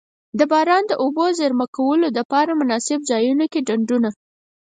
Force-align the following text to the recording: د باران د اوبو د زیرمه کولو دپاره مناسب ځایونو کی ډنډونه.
د 0.39 0.41
باران 0.51 0.83
د 0.87 0.93
اوبو 1.03 1.25
د 1.29 1.33
زیرمه 1.39 1.67
کولو 1.77 2.07
دپاره 2.17 2.51
مناسب 2.61 2.99
ځایونو 3.11 3.45
کی 3.51 3.59
ډنډونه. 3.67 4.09